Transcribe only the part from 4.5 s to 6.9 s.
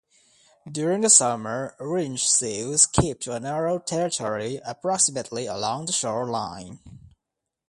approximately along the shoreline.